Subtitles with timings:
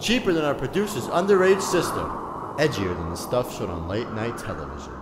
[0.00, 2.04] cheaper than our producer's underage sister,
[2.58, 4.92] edgier than the stuff shown on late night television,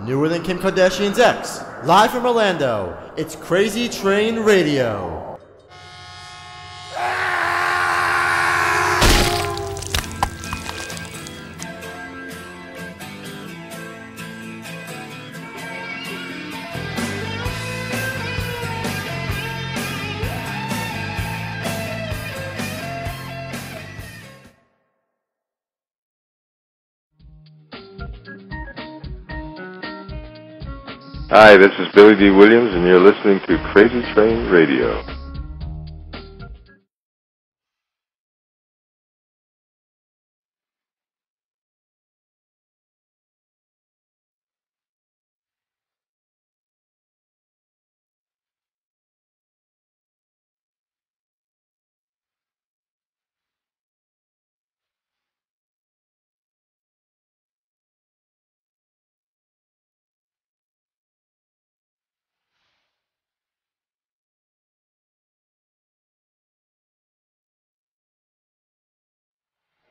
[0.00, 1.62] newer than Kim Kardashian's ex.
[1.84, 5.31] Live from Orlando, it's Crazy Train Radio.
[31.34, 35.02] Hi, this is Billy Dee Williams, and you're listening to Crazy Train Radio.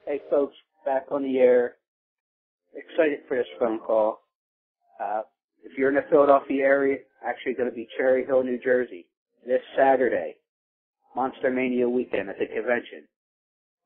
[0.06, 1.76] Hey folks, back on the air.
[2.76, 4.20] Excited for this phone call.
[5.02, 5.22] Uh,
[5.64, 9.06] if you're in the Philadelphia area, actually going to be Cherry Hill, New Jersey,
[9.46, 10.36] this Saturday,
[11.16, 13.04] Monster Mania weekend at the convention.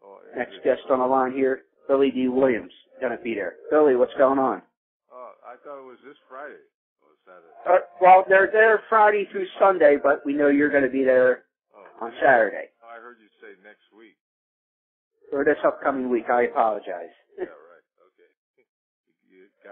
[0.04, 2.72] Oh, Next guest on the line here, Billy Dee Williams,
[3.02, 3.56] going to be there.
[3.72, 4.62] Billy, what's going on?
[5.12, 6.62] Oh, I thought it was this Friday.
[7.02, 7.54] Or Saturday.
[7.68, 11.44] Uh, well, they're there Friday through Sunday, but we know you're going to be there
[11.76, 12.70] Oh, on Saturday.
[12.84, 14.16] oh, I heard you say next week.
[15.34, 17.14] Or this upcoming week, I apologize.
[17.38, 17.86] Yeah, right.
[18.14, 18.30] Okay.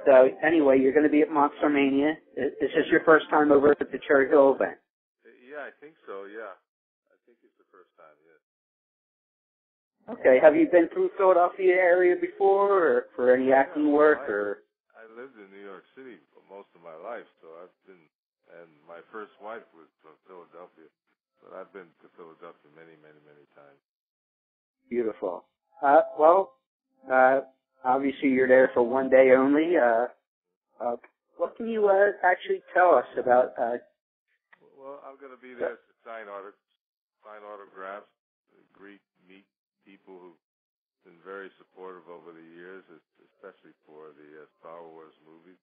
[0.06, 2.18] So anyway, you're going to be at Monster Mania.
[2.36, 4.78] Is is this your first time over at the Cherry Hill event?
[5.24, 6.26] Uh, yeah, I think so.
[6.26, 6.58] Yeah,
[7.08, 8.18] I think it's the first time.
[8.26, 8.42] Yes.
[10.18, 10.42] Okay.
[10.44, 14.66] Have you been through the Philadelphia area before, or for any acting work, or?
[14.98, 18.00] I lived in New York City for most of my life, so I've been,
[18.60, 20.88] and my first wife was from Philadelphia,
[21.44, 23.84] but I've been to Philadelphia many, many, many times.
[24.90, 25.46] Beautiful.
[25.82, 26.54] Uh, well,
[27.12, 27.42] uh,
[27.84, 29.76] obviously you're there for one day only.
[29.78, 30.08] Uh,
[30.80, 30.96] uh,
[31.38, 33.54] what can you uh, actually tell us about?
[33.60, 33.78] Uh,
[34.78, 36.54] Well, I'm going to be there to sign auto,
[37.24, 38.12] sign autographs,
[38.76, 39.48] greet, meet
[39.88, 40.44] people who've
[41.04, 42.84] been very supportive over the years,
[43.36, 45.60] especially for the uh, Star Wars movies.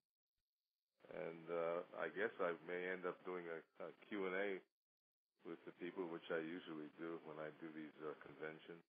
[1.11, 4.61] And uh, I guess I may end up doing a, a Q&A
[5.49, 8.85] with the people, which I usually do when I do these uh, conventions.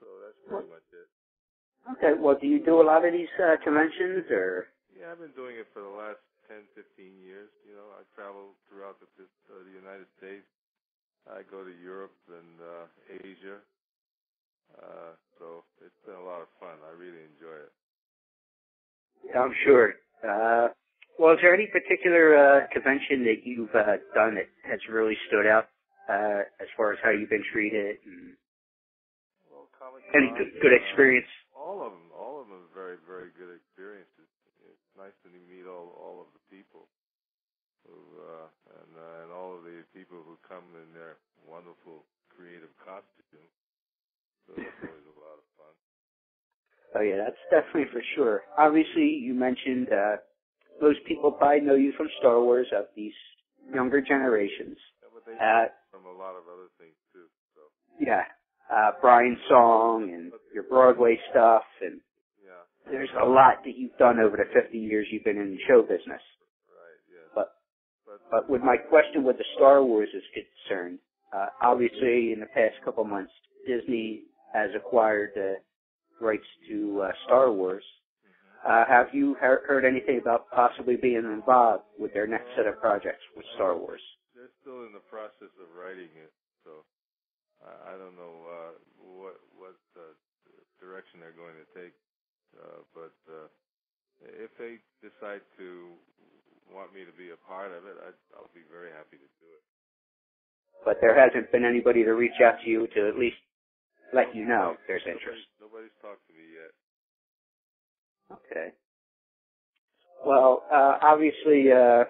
[0.00, 1.08] So that's pretty much it.
[1.98, 2.14] okay.
[2.18, 4.68] Well, do you do a lot of these uh, conventions, or?
[4.94, 7.50] Yeah, I've been doing it for the last 10, 15 years.
[7.66, 10.46] You know, I travel throughout the, uh, the United States.
[11.26, 12.86] I go to Europe and uh,
[13.24, 13.58] Asia.
[14.76, 16.76] Uh, so it's been a lot of fun.
[16.84, 17.72] I really enjoy it.
[19.28, 19.94] Yeah, I'm sure.
[20.22, 20.68] Uh,
[21.18, 25.46] well, is there any particular uh, convention that you've uh, done that has really stood
[25.46, 25.68] out
[26.10, 28.34] uh, as far as how you've been treated and
[30.14, 31.28] Any good, good experience?
[31.56, 34.28] All of them, all of them are very, very good experiences.
[34.68, 36.88] It's nice to meet all all of the people
[37.86, 38.48] who uh,
[38.80, 43.54] and uh, and all of the people who come in their wonderful creative costumes.
[44.46, 45.74] So that's always a lot of fun.
[46.96, 48.42] Oh yeah, that's definitely for sure.
[48.58, 50.16] Obviously, you mentioned uh,
[50.80, 53.14] most people probably know you from Star Wars of these
[53.74, 54.78] younger generations.
[55.02, 57.26] Yeah, but they Uh, from a lot of other things too.
[57.54, 57.62] So
[58.00, 58.24] yeah,
[58.72, 62.00] uh, Brian's song and your Broadway stuff, and
[62.44, 65.82] yeah, there's a lot that you've done over the 50 years you've been in show
[65.82, 66.22] business.
[66.70, 67.28] right, yeah.
[67.34, 67.48] But
[68.30, 71.00] But with my question with the Star Wars is concerned,
[71.34, 73.32] uh, obviously in the past couple months,
[73.66, 74.24] Disney
[74.54, 75.56] has acquired the
[76.20, 77.84] rights to uh, Star Wars.
[78.66, 82.80] Uh, have you he- heard anything about possibly being involved with their next set of
[82.80, 84.02] projects with Star Wars?
[84.34, 86.32] they're still in the process of writing it,
[87.64, 90.12] I, I don't know uh, what what uh,
[90.80, 91.96] direction they're going to take.
[92.54, 93.48] Uh, but uh,
[94.22, 95.96] if they decide to
[96.70, 99.48] want me to be a part of it, I, I'll be very happy to do
[99.50, 99.64] it.
[100.84, 103.40] But there hasn't been anybody to reach out to you to at least
[104.12, 105.48] let you know there's interest.
[105.58, 106.72] Nobody's, nobody's talked to me yet.
[108.38, 108.68] Okay.
[110.24, 112.04] Well, uh, obviously, uh,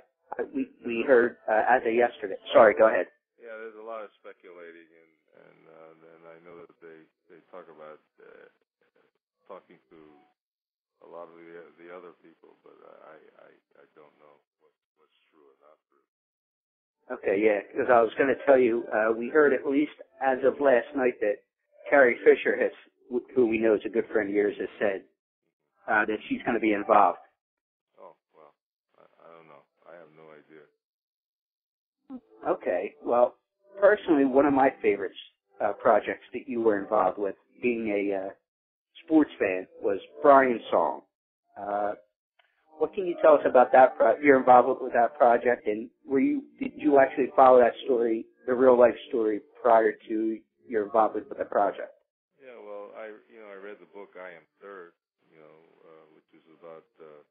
[0.55, 2.37] we we heard uh, as of yesterday.
[2.53, 3.07] Sorry, go ahead.
[3.41, 7.41] Yeah, there's a lot of speculating, and and uh, and I know that they they
[7.51, 8.47] talk about uh,
[9.49, 9.99] talking to
[11.05, 12.77] a lot of the the other people, but
[13.11, 13.17] I
[13.47, 13.51] I
[13.83, 16.07] I don't know what what's true or not true.
[17.19, 19.93] Okay, yeah, because I was going to tell you, uh, we heard at least
[20.25, 21.45] as of last night that
[21.91, 22.73] Carrie Fisher has
[23.35, 25.03] who we know is a good friend of yours, has said
[25.87, 27.19] uh, that she's going to be involved.
[28.01, 28.55] Oh well,
[28.97, 29.63] I, I don't know.
[29.85, 30.65] I have no idea.
[32.49, 32.95] Okay.
[33.05, 33.37] Well,
[33.81, 35.17] personally, one of my favorites
[35.65, 38.31] uh, projects that you were involved with, being a uh,
[39.05, 41.03] sports fan, was Brian's Song.
[41.61, 41.93] Uh,
[42.79, 43.97] what can you tell us about that?
[43.97, 48.27] Pro- your involvement with that project, and were you did you actually follow that story,
[48.47, 50.39] the real life story, prior to
[50.69, 51.93] your involvement with the project?
[52.43, 54.93] Yeah, well, I you know I read the book I Am Third,
[55.31, 55.57] you know,
[55.87, 57.23] uh, which is about uh,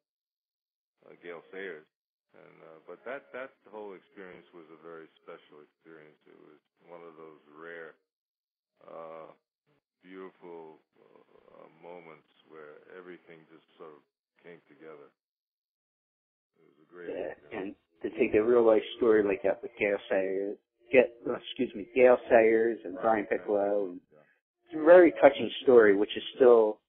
[1.09, 1.85] uh, Gale Sayers,
[2.35, 6.19] and uh, but that that whole experience was a very special experience.
[6.27, 7.93] It was one of those rare,
[8.85, 9.31] uh,
[10.03, 14.03] beautiful uh, moments where everything just sort of
[14.43, 15.09] came together.
[16.59, 17.77] It was a great Yeah, experience.
[17.77, 20.57] and to take a real life story like that with Gale Sayers,
[20.91, 24.01] get oh, excuse me, Gale Sayers and Brian Piccolo, and
[24.65, 26.79] it's a very touching story, which is still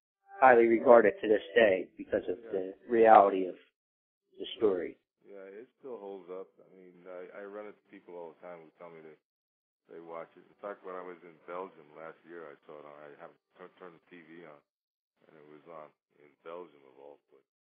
[0.40, 3.54] highly regarded to this day because of the reality of
[4.38, 4.96] the story.
[5.34, 6.46] Yeah, it still holds up.
[6.62, 9.18] I mean, I, I run into people all the time who tell me that
[9.90, 10.46] they watch it.
[10.46, 12.94] In fact, when I was in Belgium last year, I saw it on.
[13.02, 14.60] I have t- turned the TV on,
[15.26, 15.90] and it was on
[16.22, 17.58] in Belgium of all places.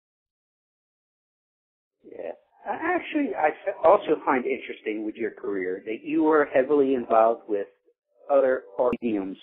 [2.05, 2.37] Yeah.
[2.69, 3.57] Actually, I
[3.89, 7.67] also find interesting with your career that you were heavily involved with
[8.31, 9.39] other art mediums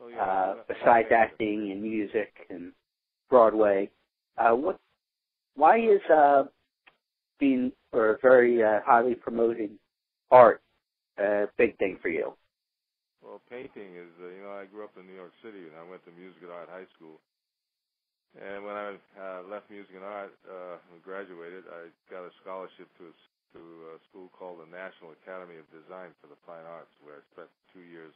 [0.00, 0.22] Oh yeah.
[0.22, 2.72] uh, besides acting and music and
[3.28, 3.90] Broadway.
[4.38, 4.78] Uh, what?
[5.56, 6.44] Why is uh,
[7.40, 9.70] being or very uh, highly promoted
[10.30, 10.62] art
[11.18, 12.32] a big thing for you?
[13.24, 14.12] Well, painting is.
[14.20, 16.40] Uh, you know, I grew up in New York City, and I went to music
[16.44, 17.20] and art high school.
[18.38, 22.86] And when I uh, left music and art, uh, and graduated, I got a scholarship
[23.02, 23.14] to a,
[23.58, 23.60] to
[23.90, 27.50] a school called the National Academy of Design for the Fine Arts, where I spent
[27.74, 28.14] two years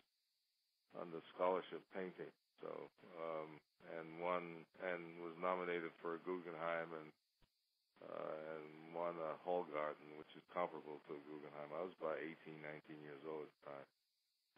[0.94, 2.30] under scholarship painting.
[2.62, 2.70] So,
[3.18, 3.58] um,
[3.98, 7.10] and won and was nominated for a Guggenheim and
[8.08, 11.72] uh, and won a Hallgarten, which is comparable to Guggenheim.
[11.74, 13.88] I was about 18, 19 years old at the time.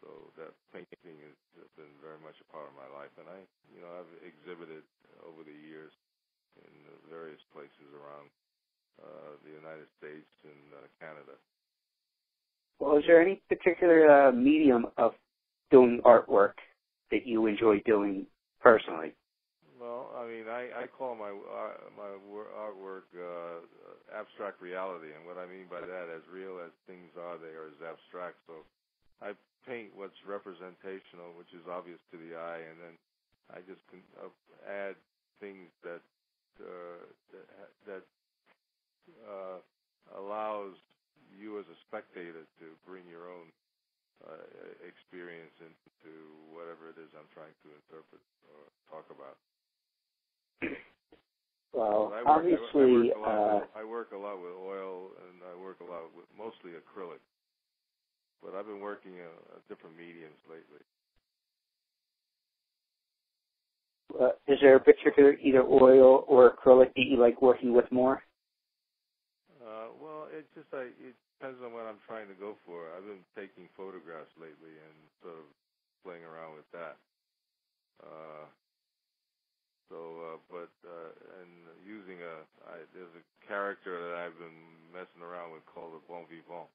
[0.04, 1.38] So that painting has
[1.74, 3.40] been very much a part of my life, and I,
[3.72, 4.84] you know, I've exhibited
[5.24, 5.90] over the years
[6.60, 6.72] in
[7.08, 8.28] various places around
[9.00, 11.36] uh, the United States and uh, Canada.
[12.78, 15.12] Well, is there any particular uh, medium of
[15.70, 16.60] doing artwork
[17.10, 18.26] that you enjoy doing
[18.60, 19.14] personally?
[20.56, 22.16] I, I call my uh, my
[22.56, 23.60] artwork uh,
[24.16, 27.68] abstract reality, and what I mean by that, as real as things are, they are
[27.68, 28.40] as abstract.
[28.48, 28.64] So
[29.20, 29.36] I
[29.68, 32.94] paint what's representational, which is obvious to the eye, and then
[33.52, 34.32] I just can uh,
[34.64, 34.96] add
[35.44, 36.00] things that
[36.64, 37.04] uh,
[37.36, 37.46] that,
[37.84, 38.04] that
[39.28, 39.60] uh,
[40.16, 40.72] allows
[41.36, 43.52] you as a spectator to bring your own
[44.24, 44.48] uh,
[44.88, 46.12] experience into
[46.48, 49.36] whatever it is I'm trying to interpret or talk about.
[51.76, 54.52] Well, I work, obviously, I, work a lot uh, with, I work a lot with
[54.52, 57.20] oil, and I work a lot with mostly acrylic.
[58.42, 60.82] But I've been working uh, different mediums lately.
[64.20, 68.22] uh, is there a particular either oil or acrylic that you like working with more?
[69.60, 72.92] Uh, well, it just I, it depends on what I'm trying to go for.
[72.96, 75.46] I've been taking photographs lately and sort of
[76.04, 76.96] playing around with that.
[78.02, 78.46] Uh,
[79.88, 79.98] so,
[80.34, 81.10] uh, but uh,
[81.42, 81.52] and
[81.86, 86.26] using a I, there's a character that I've been messing around with called the Bon
[86.26, 86.70] Vivant,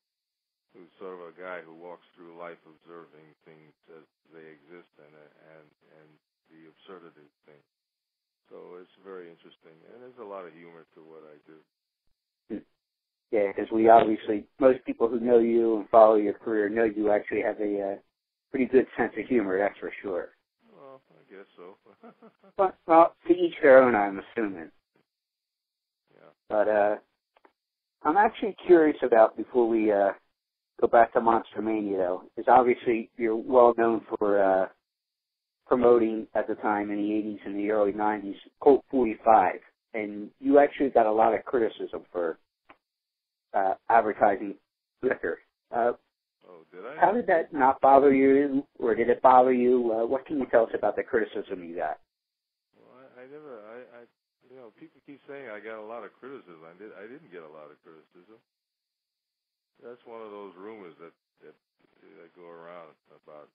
[0.72, 5.14] who's sort of a guy who walks through life observing things as they exist and
[5.16, 5.68] and
[6.00, 6.10] and
[6.52, 7.68] the absurdity of things.
[8.52, 11.58] So it's very interesting, and there's a lot of humor to what I do.
[13.32, 17.12] Yeah, because we obviously, most people who know you and follow your career know you
[17.12, 17.96] actually have a uh,
[18.52, 20.30] pretty good sense of humor, that's for sure.
[21.78, 22.30] Well, so.
[22.58, 24.72] But, well, to each their own, I'm assuming.
[26.14, 26.30] yeah.
[26.50, 26.96] But uh,
[28.04, 30.12] I'm actually curious about before we uh,
[30.80, 34.68] go back to Monster Mania, though, is obviously you're well known for uh,
[35.68, 39.56] promoting at the time in the 80s and the early 90s Colt 45,
[39.94, 42.38] and you actually got a lot of criticism for
[43.54, 44.56] uh, advertising
[45.02, 45.40] liquor.
[45.76, 45.94] Uh,
[46.50, 47.00] Oh, did I?
[47.00, 49.94] how did that not bother you, or did it bother you?
[49.94, 52.02] Uh, what can you tell us about the criticism you got?
[52.74, 53.62] Well, I, I never.
[53.70, 54.10] I, I.
[54.50, 56.66] You know, people keep saying I got a lot of criticism.
[56.66, 56.92] I did.
[56.98, 58.42] I didn't get a lot of criticism.
[59.80, 61.14] That's one of those rumors that
[61.46, 61.56] that,
[62.20, 63.48] that go around about.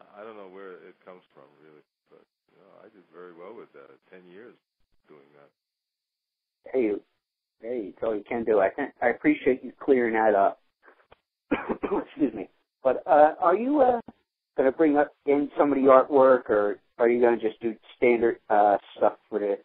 [0.00, 3.36] I, I don't know where it comes from really, but you know, I did very
[3.36, 3.92] well with that.
[4.08, 4.56] Ten years
[5.06, 5.52] doing that.
[6.72, 6.96] Hey,
[7.60, 8.58] hey, so you can do.
[8.60, 10.60] I think I appreciate you clearing that up.
[11.52, 12.48] Excuse me.
[12.82, 14.00] But uh, are you uh,
[14.56, 17.60] going to bring up in some of the artwork, or are you going to just
[17.60, 19.58] do standard uh, stuff for the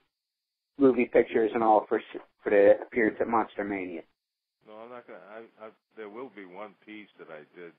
[0.78, 2.02] movie pictures and all for
[2.44, 4.02] for the appearance at Monster Mania?
[4.68, 5.06] No, I'm not.
[5.08, 7.72] I, I, there will be one piece that I did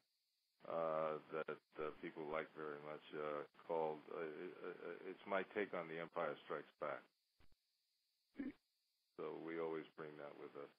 [0.69, 3.99] uh, that uh, people like very much uh, called.
[4.15, 7.03] Uh, uh, it's my take on The Empire Strikes Back.
[9.17, 10.71] So we always bring that with us.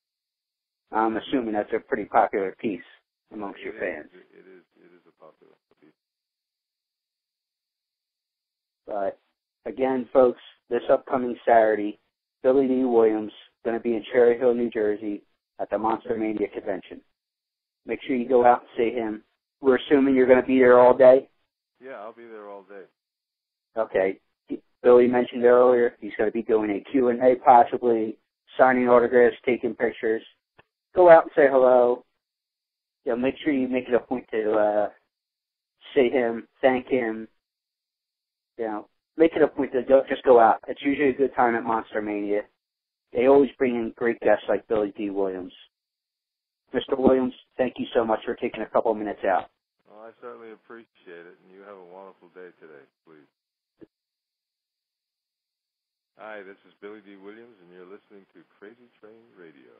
[0.91, 2.87] I'm assuming that's a pretty popular piece
[3.33, 4.09] amongst it your is, fans.
[4.13, 4.63] It is.
[4.77, 5.89] It is a popular piece.
[8.85, 9.19] But
[9.65, 11.99] again, folks, this upcoming Saturday,
[12.43, 13.31] Billy Dee Williams
[13.65, 15.23] going to be in Cherry Hill, New Jersey,
[15.59, 17.01] at the Monster Mania convention.
[17.85, 19.23] Make sure you go out and see him.
[19.61, 21.29] We're assuming you're going to be there all day.
[21.83, 22.85] Yeah, I'll be there all day.
[23.77, 24.19] Okay.
[24.83, 28.17] Billy mentioned earlier he's going to be doing a Q and A, possibly
[28.57, 30.21] signing autographs, taking pictures.
[30.95, 32.05] Go out and say hello.
[33.07, 34.89] You know, make sure you make it a point to uh,
[35.95, 37.29] see him, thank him.
[38.57, 40.59] You know, make it a point to go, just go out.
[40.67, 42.41] It's usually a good time at Monster Mania.
[43.13, 45.53] They always bring in great guests like Billy Dee Williams.
[46.75, 46.99] Mr.
[46.99, 49.47] Williams, thank you so much for taking a couple of minutes out.
[49.87, 53.87] Well, I certainly appreciate it, and you have a wonderful day today, please.
[56.19, 59.79] Hi, this is Billy Dee Williams, and you're listening to Crazy Train Radio.